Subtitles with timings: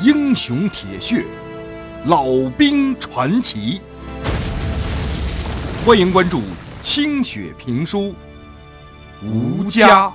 [0.00, 1.26] 英雄铁血，
[2.06, 3.80] 老兵传奇。
[5.84, 6.40] 欢迎关注
[6.80, 7.98] 清雪评书
[9.24, 10.06] 《吴家》。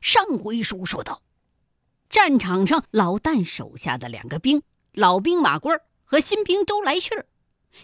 [0.00, 1.22] 上回书说到，
[2.08, 4.62] 战场上老旦手下的两个兵，
[4.94, 5.72] 老兵马贵
[6.02, 7.16] 和新兵周来训，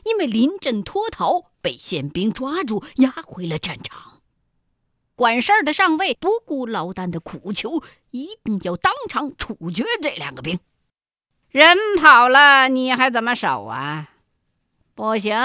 [0.03, 4.13] 因为临阵脱逃，被宪兵抓住，押回了战场。
[5.16, 10.59] 管事儿的上尉不顾老旦的苦求，一定要当场处决这两个兵。
[11.50, 14.10] 人跑了，你还怎么守啊？
[14.95, 15.36] 不行，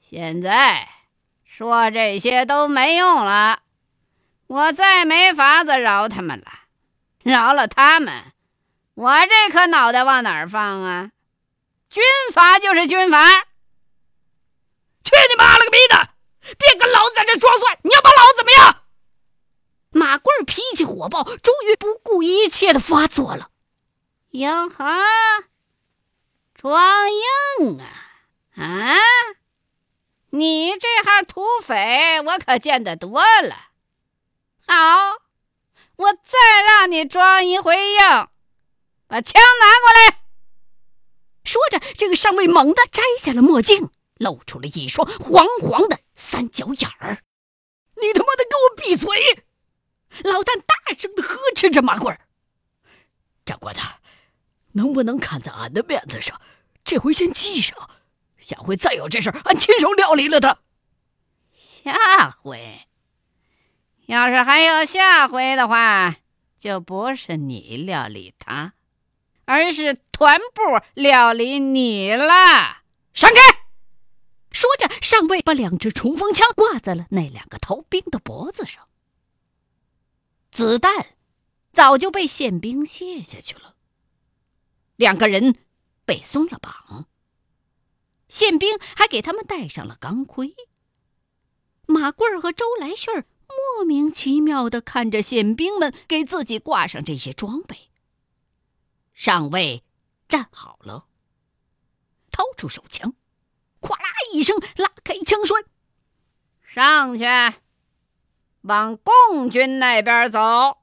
[0.00, 0.88] 现在
[1.44, 3.60] 说这些都没用了。
[4.46, 6.46] 我再没法子饶他们了，
[7.22, 8.32] 饶了他们，
[8.94, 11.10] 我这颗脑袋往哪儿放啊？
[11.88, 13.28] 军阀就是军阀，
[15.04, 16.01] 去你妈了个逼的！
[16.58, 17.78] 别跟老子在这装蒜！
[17.82, 18.82] 你要把老子怎么样？
[19.90, 23.50] 马贵脾气火爆，终于不顾一切的发作了。
[24.30, 24.84] 哟呵，
[26.54, 27.86] 装硬啊
[28.56, 28.96] 啊！
[30.30, 33.68] 你这号土匪，我可见得多了。
[34.66, 35.18] 好，
[35.96, 38.28] 我再让你装一回硬，
[39.06, 40.22] 把枪拿过来。
[41.44, 47.22] 说着，这个上尉猛地摘下了墨镜，露出了一双黄黄的三角眼儿。
[48.00, 49.44] 你他妈的给我闭嘴！
[50.24, 52.20] 老旦大声的呵斥着马贵儿
[53.46, 53.82] ：“长官呐！”
[54.74, 56.40] 能不能看在俺的面子上，
[56.82, 57.90] 这回先记上，
[58.38, 60.58] 下回再有这事儿，俺亲手料理了他。
[61.52, 62.88] 下回，
[64.06, 66.16] 要是还有下回的话，
[66.58, 68.72] 就不是你料理他，
[69.44, 70.62] 而是团部
[70.94, 72.82] 料理你了。
[73.12, 73.61] 闪开！
[74.52, 78.88] 说着，上尉把两支冲锋枪挂在了那两个逃兵的脖子上。
[80.50, 81.16] 子弹
[81.72, 83.74] 早就被宪兵卸下去了。
[84.96, 85.56] 两个人
[86.04, 87.08] 被松了绑，
[88.28, 90.54] 宪兵还给他们戴上了钢盔。
[91.86, 97.90] 马贵儿和周来顺莫名其妙的看着宪兵们给自己挂上这些装备。
[99.14, 99.82] 上尉
[100.28, 101.06] 站好了，
[102.30, 103.14] 掏出手枪，
[103.82, 105.62] 咵啦一声拉开枪栓，
[106.66, 107.26] 上去，
[108.62, 110.78] 往共军那边走。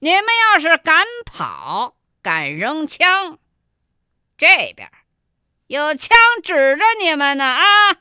[0.00, 1.94] 你们要是敢跑！
[2.20, 3.38] 敢扔枪，
[4.36, 4.90] 这边
[5.68, 7.96] 有枪指着你们呢啊！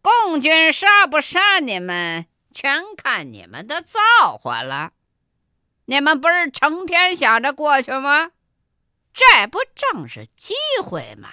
[0.00, 4.00] 共军杀不杀你们，全看你们的造
[4.36, 4.92] 化了。
[5.84, 8.32] 你们不是成天想着过去吗？
[9.12, 11.28] 这不正是机会吗？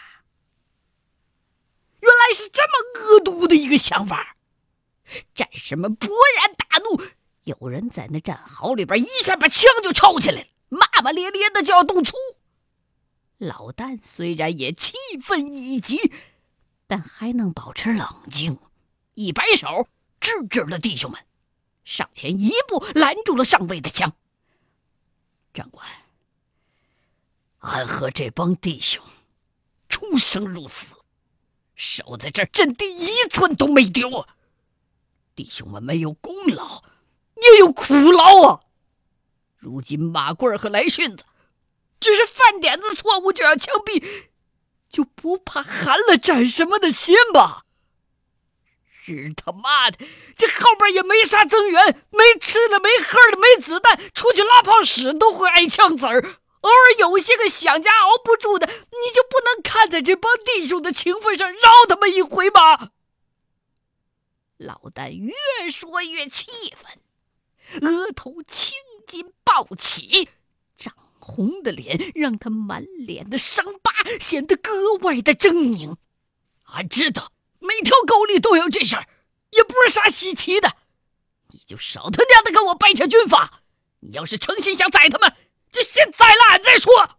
[2.42, 4.36] 是这么恶毒的一个想法！
[5.36, 6.08] 战士们勃
[6.38, 7.02] 然大怒，
[7.44, 10.48] 有人在那战壕里边一下把枪就抄起来了。
[10.70, 12.16] 骂骂咧咧的就要动粗，
[13.38, 16.14] 老旦虽然也气愤已极，
[16.88, 18.58] 但还能保持冷静，
[19.16, 19.88] 一摆手
[20.22, 21.22] 制止了弟兄们，
[21.84, 24.14] 上前一步拦住了上尉的枪。
[25.54, 25.86] 长官，
[27.60, 29.04] 俺和这帮弟兄
[29.90, 30.96] 出生入死，
[31.84, 34.28] 守在这阵地一寸都没丢啊，
[35.36, 36.84] 弟兄们没有功劳，
[37.42, 38.60] 也有苦劳啊。
[39.58, 41.24] 如今马贵和来训子
[42.00, 44.04] 只是犯点子错误就要枪毙，
[44.92, 47.64] 就不怕寒了战士们的心吗？
[49.04, 49.98] 日他妈的，
[50.38, 56.36] 这后边也没啥增援，没吃的，没喝的，没子弹，出去拉炮屎都会挨枪子儿。
[56.62, 62.92] 偶尔有些个想家熬不住的，你就不能看在这帮弟兄的情分上饶他们一回吗？
[64.58, 68.78] 老旦越说越气愤，额头青。
[69.08, 70.30] 筋暴起，
[70.78, 75.98] 涨红的脸让他满脸的伤疤显得格外的狰狞。
[76.64, 79.06] 俺知道每条沟里都有这事儿，
[79.50, 80.78] 也不是啥稀奇的。
[81.50, 83.62] 你就少他娘的跟我掰扯军法！
[84.00, 85.36] 你要是诚心想宰他们，
[85.72, 87.18] 就先宰了俺再说。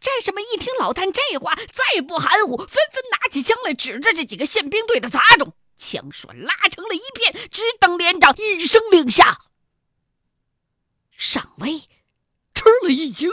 [0.00, 9.38] 战士们一听老旦这话，再不含糊，纷纷拿起枪来，指着这几个宪兵队的杂种，枪栓拉成了一片，只等连长一声令下。
[11.16, 11.88] 上尉
[12.52, 13.30] 吃了一惊，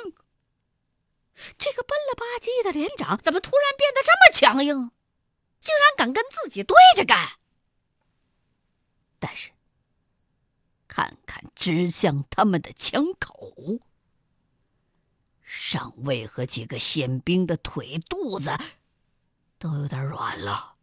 [1.57, 4.91] 这个笨了吧唧的连长怎么突然变得这么强硬？
[5.59, 7.31] 竟然敢跟自己对着干！
[9.19, 9.49] 但是，
[10.87, 13.53] 看看指向他们的枪口，
[15.51, 18.55] 上尉和几个宪兵的腿肚子
[19.57, 20.75] 都有点软了。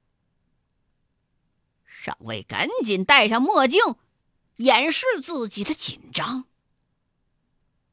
[1.86, 3.80] 上尉赶紧戴上墨镜，
[4.56, 6.46] 掩饰自己的紧张。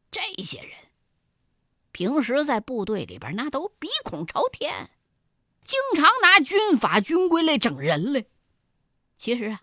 [0.09, 0.71] 这些人
[1.91, 4.89] 平时在部队里边那都鼻孔朝天，
[5.63, 8.25] 经常拿军法军规来整人来。
[9.15, 9.61] 其实啊，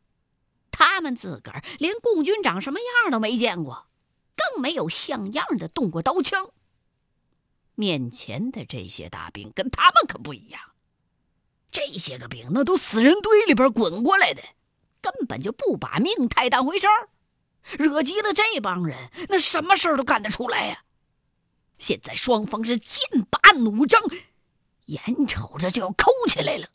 [0.70, 3.88] 他们自个儿连共军长什么样都没见过，
[4.36, 6.52] 更没有像样的动过刀枪。
[7.80, 10.60] 面前的这些大兵跟他们可不一样，
[11.70, 14.42] 这些个兵那都死人堆里边滚过来的，
[15.00, 17.08] 根本就不把命太当回事儿。
[17.78, 20.84] 惹急了这帮人，那什么事儿都干得出来呀！
[21.78, 24.02] 现在双方是剑拔弩张，
[24.84, 26.68] 眼瞅着就要抠起来了。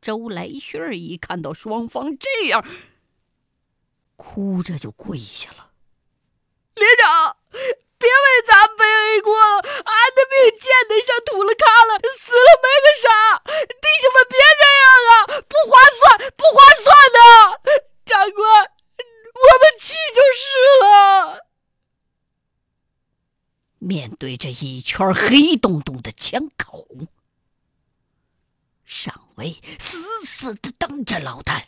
[0.00, 2.66] 周来旭一看到双方这样，
[4.16, 5.70] 哭着就跪下了
[6.74, 7.36] ：“连长！”
[7.98, 13.08] 别为咱背锅了，俺的命贱的像土了卡了，死了没个啥。
[13.44, 15.12] 弟兄们别这样啊，
[15.48, 17.18] 不划算，不划算的。
[18.04, 20.40] 长官，我们去就是
[20.82, 21.46] 了。
[23.78, 26.88] 面对着一圈黑洞洞的枪口，
[28.84, 31.64] 上尉死死的瞪着老旦，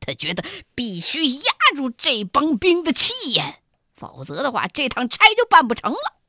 [0.00, 0.44] 他觉得
[0.74, 3.62] 必须压住这帮兵的气焰。
[3.96, 6.19] 否则的话，这趟差就办不成了。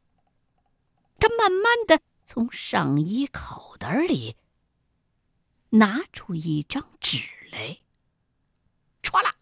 [1.22, 4.36] 他慢慢的从上衣口袋里
[5.70, 7.20] 拿出一张纸
[7.52, 7.78] 来，
[9.04, 9.36] 唰啦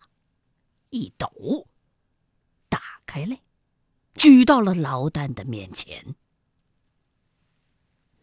[0.89, 1.67] 一抖，
[2.67, 3.39] 打开来，
[4.13, 6.15] 举到了老旦的面前。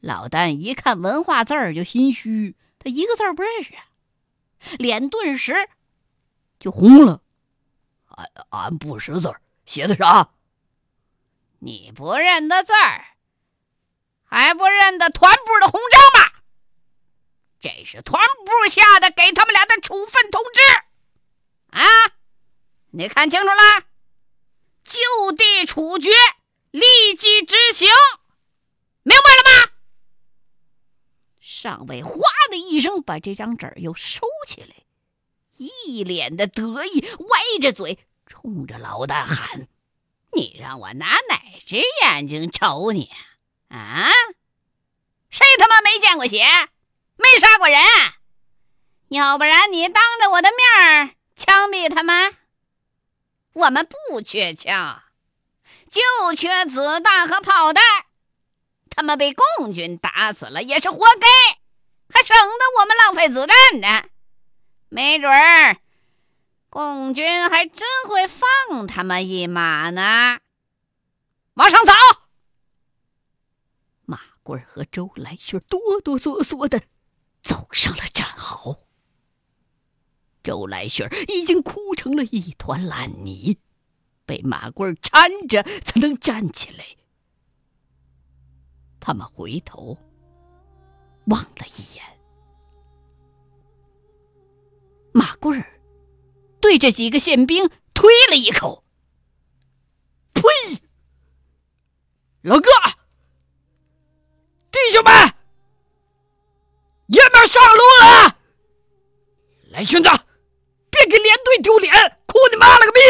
[0.01, 3.87] 老旦一看文化字儿就心虚，他一个字儿不认识啊，
[4.79, 5.55] 脸顿时
[6.61, 7.23] 就红了。
[8.09, 9.41] 俺俺不识字儿。
[9.65, 10.31] 写的啥？
[11.61, 13.16] 你不认得字儿，
[14.27, 16.33] 还不认得团部的红章吗？
[17.61, 20.61] 这是团部下的给他们俩的处分通知。
[21.71, 21.85] 啊，
[22.91, 23.85] 你看清楚了，
[24.85, 26.11] 就地处决，
[26.71, 27.89] 立即执行，
[29.03, 29.73] 明白了吗？
[31.41, 32.21] 上尉哗
[32.51, 34.75] 的一声把这张纸又收起来，
[35.57, 37.99] 一脸的得意，歪着嘴。
[38.27, 39.69] 冲着老大喊
[40.35, 43.11] ：“你让我拿哪只眼睛瞅你？
[43.69, 44.11] 啊
[45.31, 46.45] 谁他妈没见过血，
[47.17, 47.81] 没杀过人？
[49.09, 52.35] 要不然你当着我的面枪毙他们？
[53.53, 55.03] 我们不缺枪，
[55.91, 57.85] 就缺子弹和炮弹。
[58.91, 61.29] 他们被共军打死了也是活该，
[62.13, 64.09] 还省得我们浪费子弹呢。
[64.89, 65.77] 没准儿。”
[66.69, 70.41] 共军还真会放他们一马呢！
[71.55, 71.93] 往上走。
[74.47, 76.81] 马贵和周来勋哆哆嗦嗦的
[77.43, 78.87] 走上了战壕。
[80.45, 83.59] 周来勋已经哭成了一团烂泥，
[84.25, 86.85] 被马贵搀着才能站起来。
[89.01, 89.99] 他们回头
[91.25, 92.05] 望了一眼，
[95.13, 95.73] 马贵儿。
[96.61, 98.85] 对着几个宪兵推了一口，
[100.35, 100.43] 呸！
[102.43, 102.71] 老哥，
[104.77, 105.11] 弟兄们，
[107.07, 108.37] 爷们上路了！
[109.71, 110.09] 来，兄弟，
[110.91, 111.91] 别给连队丢脸，
[112.27, 113.01] 哭你妈了个逼！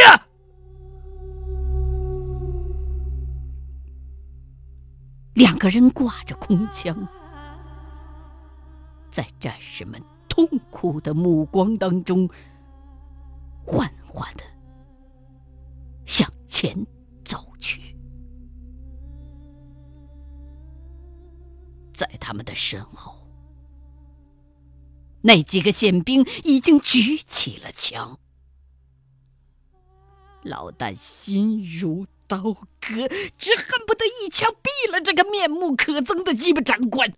[5.34, 6.96] 两个人挂着空枪，
[9.10, 12.30] 在战士们痛苦的目光当中。
[13.64, 14.44] 缓缓的
[16.04, 16.86] 向前
[21.96, 23.26] 在他们的身后，
[25.22, 28.18] 那几个宪兵已经举起了枪。
[30.42, 32.38] 老旦心如刀
[32.80, 37.14] 割，只恨不得一枪毙了这个面目可憎的鸡巴长官。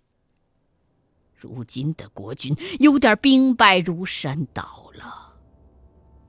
[1.35, 5.35] 如今的国军有点兵败如山倒了。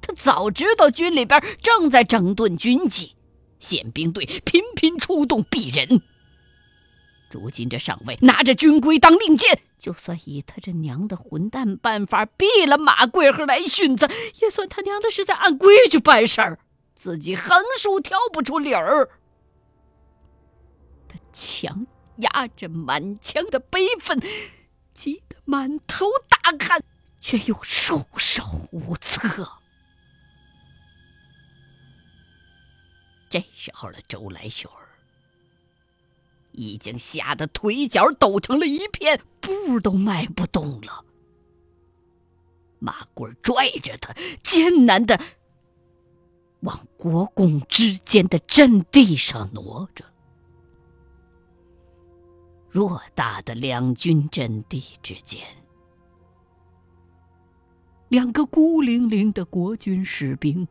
[0.02, 3.16] 他早知道军里边正在整顿军纪，
[3.58, 6.02] 宪兵队频频出动毙人。
[7.30, 14.08] 如今这上尉拿着军规当令箭，就算以他这娘的混蛋办法毙了马贵和来训子，
[14.40, 16.58] 也算他娘的是在按规矩办事儿，
[16.94, 19.08] 自己横竖挑不出理儿。
[21.08, 24.20] 他强压着满腔的悲愤，
[24.92, 26.82] 急得满头大汗，
[27.20, 29.48] 却又束手无策。
[33.30, 34.89] 这时候的周来勋儿
[36.52, 41.04] 已经吓得腿脚抖成了一片，步都迈不动了。
[42.78, 45.20] 马贵拽着他，艰难的
[46.60, 50.04] 往国共之间的阵地上挪着。
[52.72, 55.44] 偌大的两军阵地之间，
[58.08, 60.66] 两个孤零零的国军士兵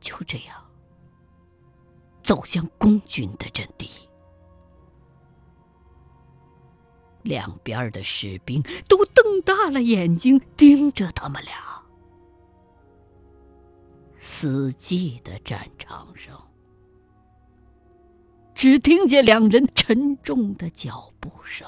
[0.00, 0.62] 就这样
[2.28, 3.88] 走向共军的阵地。
[7.22, 11.82] 两边的士兵都瞪大了眼睛盯着他们俩。
[14.18, 16.38] 死寂的战场上，
[18.54, 21.66] 只听见两人沉重的脚步声，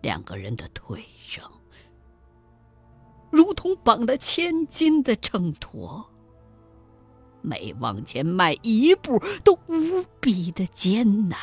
[0.00, 1.48] 两个人的腿上
[3.30, 6.04] 如同绑了千斤的秤砣，
[7.42, 11.38] 每往前迈一步都无比的艰难。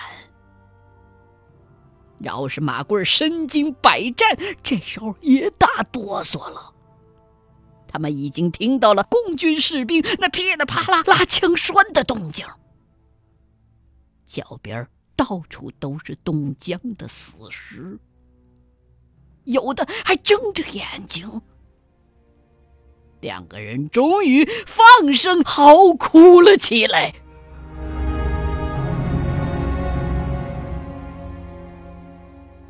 [2.17, 6.73] 饶是马贵身经百战，这时候也打哆嗦了。
[7.87, 12.45] 他们已经听到了共军士兵那噼里啪啦拉枪栓的动静，
[14.25, 17.97] 脚边到处都是冻僵的死尸，
[19.45, 21.41] 有的还睁着眼睛。
[23.21, 27.13] 两个人终于放声嚎哭了起来。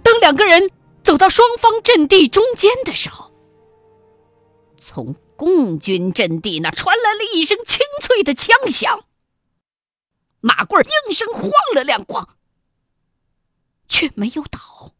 [0.02, 0.72] 当两个人
[1.04, 3.32] 走到双方阵地中间的时候，
[4.78, 9.06] 从共军阵地那传来了一声清脆的枪响。
[10.42, 12.30] 马贵应声晃了两晃，
[13.88, 14.94] 却没有倒。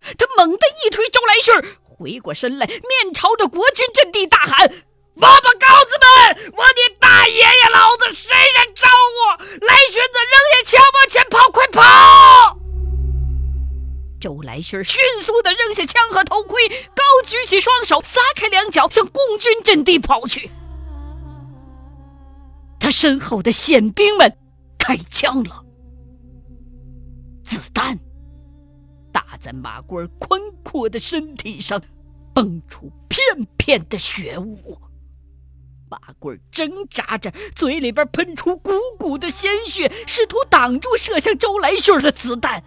[0.00, 1.54] 他猛地一推周来迅，
[2.00, 4.72] 回过身来，面朝着国军阵地大喊
[5.20, 9.36] ：“王八羔子们，我的大爷爷老子谁人招我？
[9.66, 12.56] 来迅子，扔下枪，往前跑，快跑！”
[14.18, 20.50] 周来迅迅速的扔下枪和头盔，高举起双手，撒开两脚，向共军阵地跑去。
[22.78, 24.34] 他身后的宪兵们
[24.78, 25.62] 开枪了，
[27.44, 27.98] 子弹
[29.40, 31.82] 在马贵儿宽阔的身体上，
[32.34, 33.24] 蹦出片
[33.56, 34.78] 片的血雾。
[35.88, 42.62] 马贵儿挣扎着，嘴里边喷出鼓鼓的鲜血，试图挡住射向周来旭的子弹。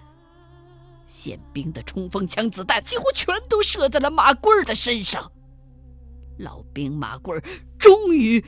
[1.07, 5.31] 宪兵的冲锋枪子弹几乎全都射在了马贵儿的身上。
[6.39, 7.43] 老兵马贵儿
[7.77, 8.43] 终于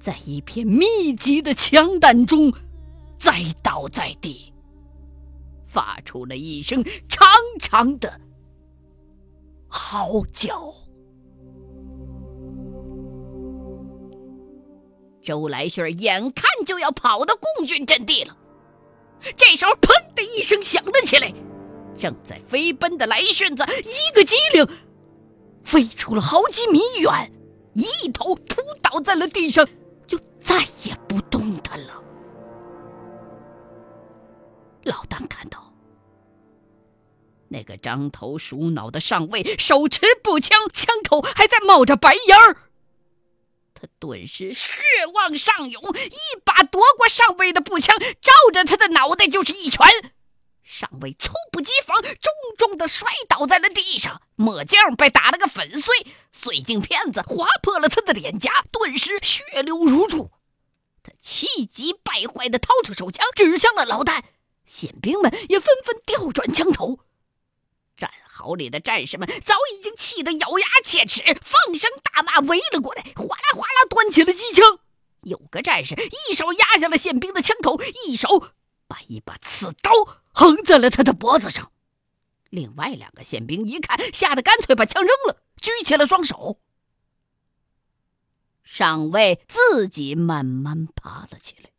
[0.00, 2.52] 在一片密集的枪弹中
[3.16, 4.49] 栽倒在地，
[5.70, 8.20] 发出了一声长长的
[9.68, 10.74] 嚎叫。
[15.22, 18.36] 周来顺眼看就要跑到共军阵地了，
[19.36, 21.32] 这时候砰的一声响了起来。
[21.96, 24.66] 正在飞奔的来顺子一个机灵，
[25.62, 27.30] 飞出了好几米远，
[27.74, 29.68] 一头扑倒在了地上，
[30.06, 32.02] 就再也不动弹了。
[34.90, 35.72] 老旦看到
[37.48, 42.56] 那个獐头鼠脑的上尉手持步枪，枪口还在冒着白烟儿，
[43.72, 44.66] 他顿时血
[45.14, 49.86] 往上涌，一把夺过上尉的步枪，照着他的脑袋就是一拳。
[50.62, 60.30] 上尉猝不及防，重重的摔倒在了地上，墨镜被打了个粉碎，碎镜片子划破了他的脸颊，顿时血流如注。
[61.02, 64.22] 他气急败坏的掏出手枪，指向了老旦。
[64.70, 67.00] 宪兵们也纷纷调转枪头。
[67.96, 74.78] 战壕里的战士们早已经气得咬牙切齿，放声大骂，围了过来，哗啦哗啦端起了机枪。
[75.22, 75.96] 有个战士
[76.30, 78.52] 一手压下了宪兵的枪口，一手。
[78.86, 79.92] 把一把刺刀
[80.32, 81.72] 横在了他的脖子上，
[82.48, 86.60] 另外两个宪兵一看，吓得干脆把枪扔了，举起了双手。
[88.62, 91.69] 上尉自己慢慢爬了起来，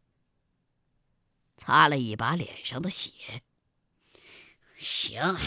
[1.63, 3.11] 擦了一把脸上的血。
[4.79, 5.37] 行，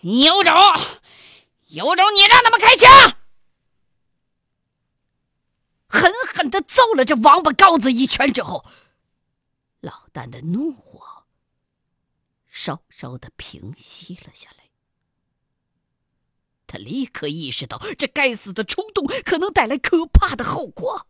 [0.00, 0.54] 你有种，
[1.66, 3.16] 有种，你让他们开枪！
[5.88, 8.64] 狠狠的揍了这王八羔子一拳之后。
[9.80, 11.24] 老旦的怒火
[12.48, 14.70] 稍稍的平息了下来，
[16.68, 21.08] 他立刻意识到这该死的冲动可能带来可怕的后果。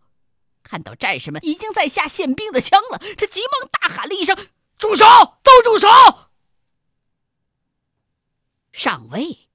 [0.64, 4.36] 看到战士们已经在下宪兵的枪了，他急忙大喊了一声
[4.76, 5.04] ：“住手！
[5.44, 5.86] 都住手！”
[8.72, 9.48] 上尉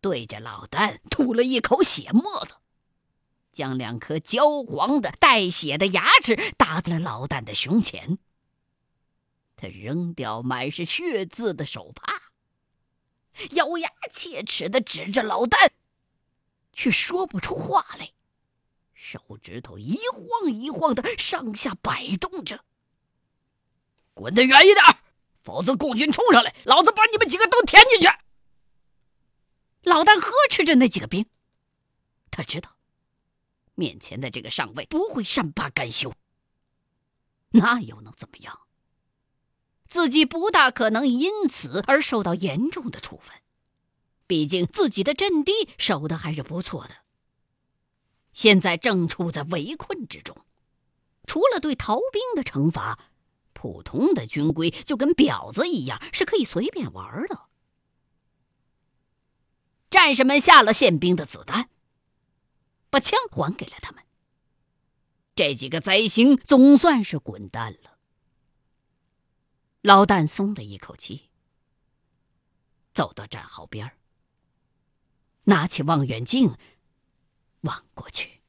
[0.00, 2.56] 对着老旦吐了一口血沫子。
[3.52, 8.16] 将两颗焦黄的、带血的牙齿打在了老旦的胸前。
[9.56, 12.32] 他扔掉满是血渍的手帕，
[13.50, 15.68] 咬牙切齿的指着老旦，
[16.72, 18.12] 却说不出话来，
[19.04, 22.64] 手指头一晃一晃的上下摆动着。
[24.14, 24.84] 滚得远一点，
[25.42, 28.06] 否则共军冲上来，老子把你们几个都填进去！
[29.82, 31.26] 老旦呵斥着那几个兵，
[32.30, 32.76] 他知道
[33.74, 36.14] 面前的这个上尉不会善罢甘休，
[37.50, 38.60] 那又能怎么样？
[39.88, 43.34] 自己不大可能因此而受到严重的处分，
[44.28, 46.94] 毕竟自己的阵地守的还是不错的。
[48.32, 50.36] 现在正处在围困之中，
[51.26, 52.98] 除了对逃兵的惩罚，
[53.52, 57.48] 普通的军规就跟婊子一样，是可以随便玩的。
[59.90, 61.68] 战士们下了宪兵的子弹，
[62.88, 64.02] 把枪还给了他们。
[65.34, 67.98] 这几个灾星总算是滚蛋了。
[69.80, 71.28] 老旦松了一口气，
[72.94, 73.92] 走到战壕边
[75.44, 76.56] 拿起望远镜
[77.62, 78.40] 望过去。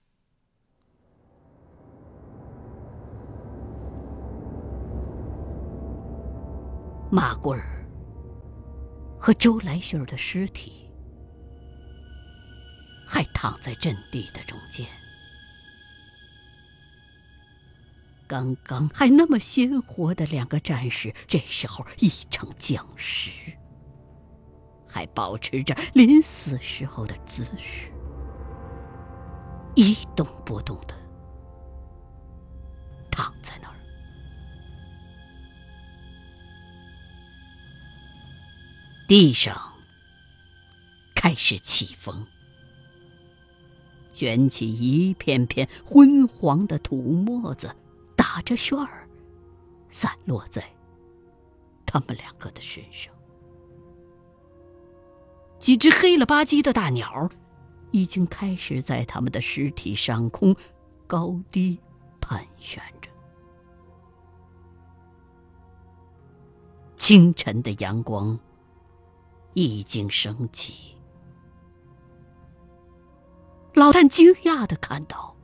[7.11, 7.87] 马贵儿
[9.19, 10.89] 和周来秀儿的尸体
[13.07, 14.87] 还躺在阵地的中间。
[18.25, 23.29] 刚刚还那么鲜活的两个战士，这时候已成僵尸，
[24.87, 27.92] 还保持着临死时候的姿势，
[29.75, 30.93] 一动不动的
[33.09, 33.75] 躺在那儿。
[39.07, 39.73] 地上
[41.15, 42.25] 开始起风，
[44.13, 47.75] 卷起一片片昏黄的土沫子。
[48.15, 49.07] 打着旋儿，
[49.91, 50.63] 散落在
[51.85, 53.13] 他们两个的身上。
[55.59, 57.29] 几只黑了吧唧的大鸟，
[57.93, 60.53] 已经开始在他们的尸体上空
[61.05, 61.79] 高低
[62.19, 63.09] 盘旋着。
[66.97, 68.37] 清晨的阳光
[69.53, 70.95] 已经升起，
[73.75, 75.35] 老旦惊讶的看到。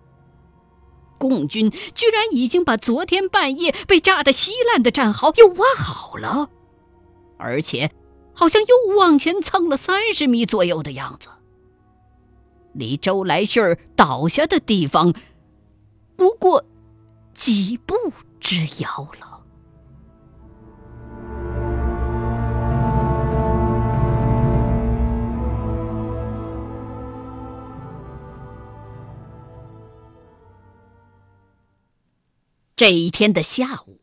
[1.20, 6.50] 共军居然已经把昨天半夜被炸得稀烂的战壕又挖好了，
[7.38, 7.92] 而且
[8.34, 11.28] 好像又往前蹭了三十米左右的样子。
[12.80, 13.60] 离周来旭
[13.96, 15.14] 倒下的地方
[16.16, 16.64] 不过
[17.34, 17.94] 几步
[18.40, 19.44] 之遥了。
[32.76, 34.00] 这一天的下午，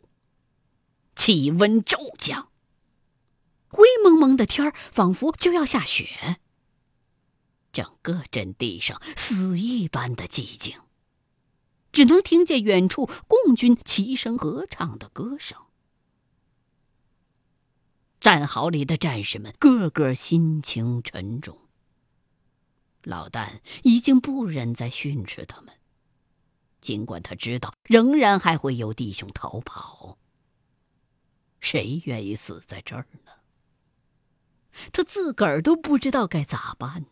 [1.16, 2.48] 气温骤降，
[3.68, 6.36] 灰蒙蒙的天儿仿佛就要下雪。
[7.76, 10.80] 整个阵地上死一般的寂静，
[11.92, 15.58] 只能听见远处共军齐声合唱的歌声。
[18.18, 21.58] 战壕里的战士们个个心情沉重，
[23.02, 25.74] 老旦已经不忍再训斥他们。
[26.80, 30.16] 尽管他知道，仍然还会有弟兄逃跑。
[31.60, 33.32] 谁愿意死在这儿呢？
[34.92, 37.04] 他自个儿都不知道该咋办。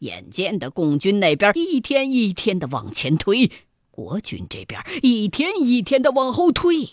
[0.00, 3.50] 眼见的共军那边一天一天的往前推，
[3.90, 6.90] 国军这边一天一天的往后退，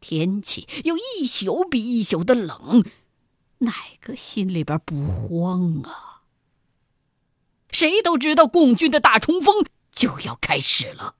[0.00, 2.84] 天气又一宿比一宿的冷，
[3.58, 6.22] 哪个心里边不慌啊？
[7.70, 9.64] 谁都知道共军的大冲锋。
[9.92, 11.14] 就要开始了，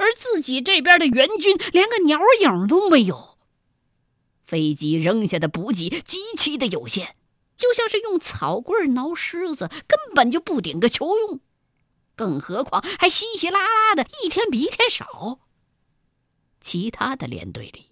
[0.00, 3.38] 而自己这边的援军连个鸟影都没有。
[4.44, 7.14] 飞机扔下的补给极其的有限，
[7.56, 11.40] 就像是用草棍挠虱子，根本就不顶个球用。
[12.14, 15.40] 更何况还稀稀拉拉的，一天比一天少。
[16.60, 17.90] 其他的连队里，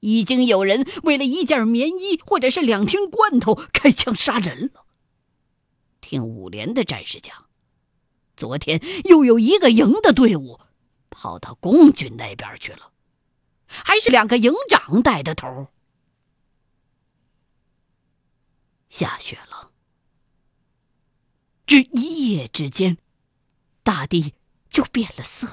[0.00, 4.84] 已经有人为了一件棉衣或者是两听罐头开枪杀人了。
[6.00, 7.46] 听五连的战士讲。
[8.36, 10.58] 昨天又有一个营的队伍
[11.10, 12.90] 跑到共军那边去了，
[13.66, 15.68] 还是两个营长带的头。
[19.00, 19.70] 下雪了，
[21.66, 22.98] 只一夜之间，
[23.82, 24.34] 大地
[24.68, 25.48] 就变了色。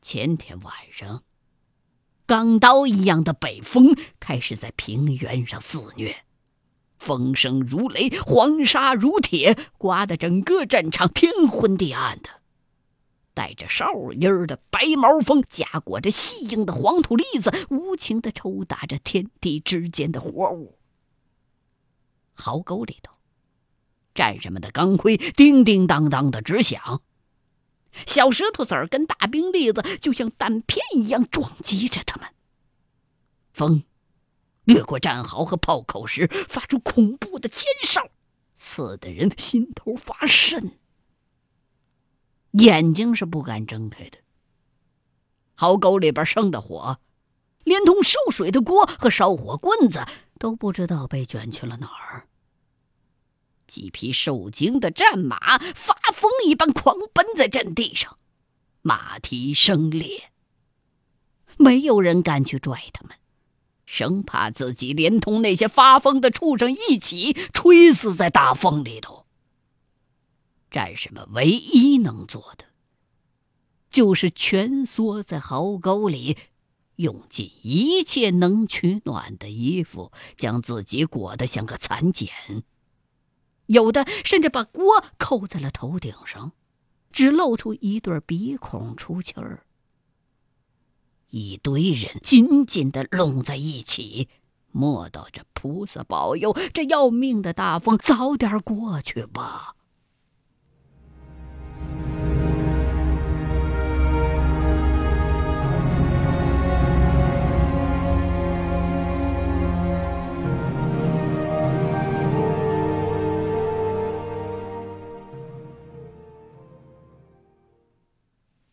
[0.00, 1.24] 前天晚上，
[2.24, 6.24] 钢刀一样的北风开始在平原上肆虐。
[6.98, 12.30] 风声如雷，黄沙如铁，刮得整个战场天昏地暗的。
[13.34, 20.78] 带着哨音的白毛风，夹裹着细硬的黄土粒子，无情的抽打着天地之间的活物。
[22.34, 23.14] 壕沟里头，
[24.14, 27.00] 战士们的钢盔叮叮当当的直响，
[28.06, 32.28] 小石头子儿跟大冰粒子就像弹片一样撞击着他们。
[33.52, 33.84] 风
[34.64, 38.08] 掠过战壕和炮口时，发出恐怖的尖哨，
[38.56, 40.72] 刺得人心头发瘆。
[42.52, 44.18] 眼睛是不敢睁开的。
[45.54, 46.98] 壕沟里边生的火，
[47.62, 50.04] 连同烧水的锅和烧火棍子，
[50.38, 52.28] 都不知道被卷去了哪儿。
[53.66, 58.18] 几匹受惊的战马发疯一般狂奔在阵地上，
[58.82, 60.30] 马蹄声裂。
[61.56, 63.16] 没有人敢去拽他们，
[63.86, 69.24] 生怕自己连同那些发疯的畜生一起吹死在大风里头。
[70.70, 72.64] 战士们唯一能做的，
[73.90, 76.36] 就是蜷缩在壕沟里，
[76.96, 82.28] 用尽一切能取暖的衣服，将自己裹得像个蚕茧。
[83.66, 86.52] 有的甚至把锅扣在了头顶上，
[87.10, 89.64] 只露出一对鼻孔出气儿。
[91.30, 94.28] 一堆人紧紧的拢在一起，
[94.70, 99.74] 默祷着菩萨保佑这要命的大风早点过去吧。